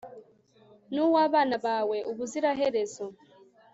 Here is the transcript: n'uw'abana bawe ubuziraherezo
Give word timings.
n'uw'abana 0.93 1.55
bawe 1.65 1.97
ubuziraherezo 2.11 3.05